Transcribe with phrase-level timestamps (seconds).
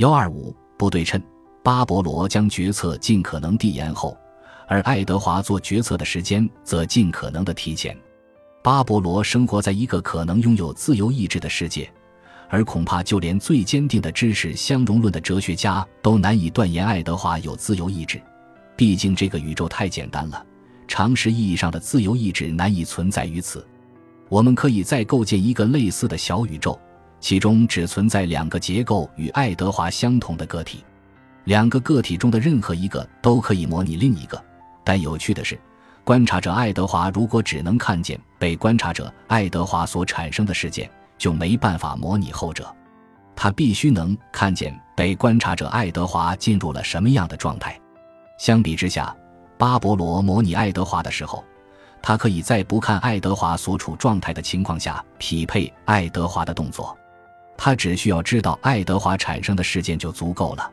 [0.00, 1.22] 幺二五不对称，
[1.62, 4.16] 巴勃罗将决策尽可能地延后，
[4.66, 7.94] 而爱德华做决策的时间则尽可能的提前。
[8.62, 11.92] 巴勃罗生活在一个可能拥有自由意志的世界，
[12.48, 18.18] 而恐怕就连最坚定的支持相容论的哲学家都难以断言爱德华有自由意志。
[18.76, 20.42] 毕竟这个宇宙太简单了，
[20.88, 23.62] 常识意义上的自由意志难以存在于此。
[24.30, 26.80] 我们可以再构建一个类似的小宇宙。
[27.20, 30.82] 其中只存在两个结构与爱德华相同的个体，
[31.44, 34.42] 两个个体中的任何一个都可以模拟另一个。
[34.82, 35.60] 但有趣的是，
[36.02, 42.74] 观察者爱德华如果只能看见被观察者爱德华所产生的事件，就没办法模拟后者。
[43.36, 47.78] 他必须能看见被观察者爱德华进入了什么样的状态。
[48.38, 49.14] 相比之下，
[49.58, 51.44] 巴勃罗模拟爱德华的时候，
[52.02, 56.96] 他可以在不看爱德华所处状态的情况下匹配爱德华的动作。
[57.62, 60.72] 他只需要知道爱德华产生的事件就足够了。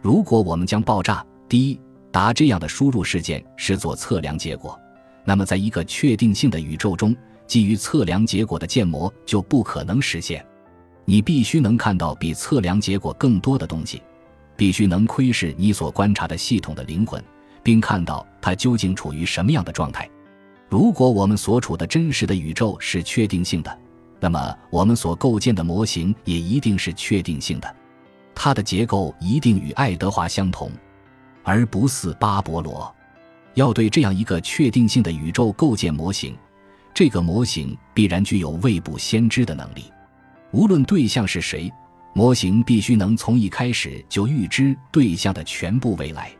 [0.00, 1.80] 如果我们将爆炸 D
[2.12, 4.78] 答这样的输入事件视作测量结果，
[5.24, 7.16] 那么在一个确定性的宇宙中，
[7.48, 10.46] 基于测量结果的建模就不可能实现。
[11.04, 14.00] 你必须能看到比测量结果更多的东西，
[14.56, 17.20] 必须能窥视你所观察的系统的灵魂，
[17.60, 20.08] 并看到它究竟处于什么样的状态。
[20.68, 23.78] 如果我们所处的真实的宇宙是确定性的。
[24.20, 27.76] 那么，我们所构建的模型也一定是确定性的，
[28.34, 30.70] 它的结构一定与爱德华相同，
[31.42, 32.94] 而不似巴勃罗。
[33.54, 36.36] 要对这样一个确定性的宇宙构建模型，
[36.92, 39.90] 这个模型必然具有未卜先知的能力。
[40.52, 41.72] 无论对象是谁，
[42.14, 46.30] 模型必须能从一开始就预知对象的全部未来。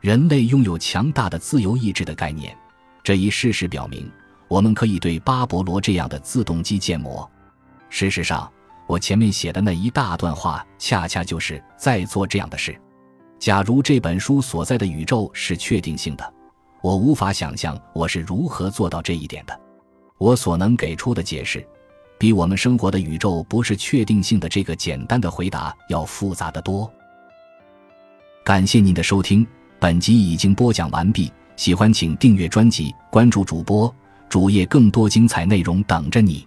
[0.00, 2.54] 人类拥有强大的自由意志的概念，
[3.02, 4.10] 这一事实表明。
[4.48, 7.28] 我们可以对巴勃罗这样的自动机建模。
[7.88, 8.50] 事实上，
[8.86, 12.78] 我前面写的那一大段话，恰恰就是在做这样的事。
[13.38, 16.34] 假如这本书所在的宇宙是确定性的，
[16.82, 19.60] 我无法想象我是如何做到这一点的。
[20.18, 21.66] 我所能给出的解释，
[22.18, 26.90] 比我们生活的宇宙不是确定性的这个简单的回答要复杂的多。
[28.44, 29.46] 感谢您的收听，
[29.78, 31.32] 本集已经播讲完毕。
[31.56, 33.94] 喜欢请订阅专辑，关注主播。
[34.34, 36.44] 主页更多精彩内容等着你。